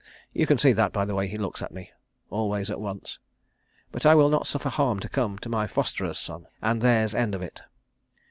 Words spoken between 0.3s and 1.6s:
You can see that by the way he